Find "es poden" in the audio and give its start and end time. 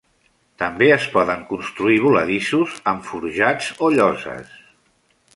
0.93-1.43